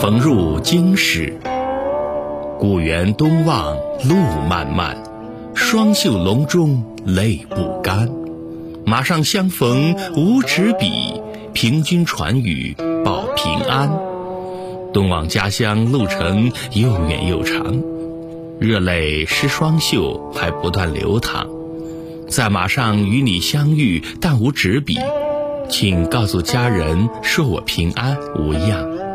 [0.00, 1.38] 逢入京使
[2.58, 3.76] 故园东望
[4.08, 4.16] 路
[4.48, 4.96] 漫漫
[5.54, 8.10] 双袖龙钟泪不干。
[8.84, 11.20] 马上相逢无纸笔
[11.52, 13.90] 凭君传语报平安。
[14.92, 17.80] 东望家乡路程又远又长
[18.58, 21.46] 热泪湿双袖还不断流淌。
[22.28, 24.96] 在马上与你相遇但无纸笔
[25.68, 29.09] 请告诉家人说我平安无恙。